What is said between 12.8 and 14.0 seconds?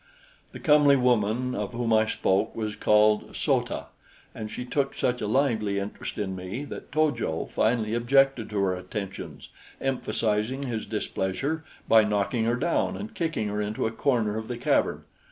and kicking her into a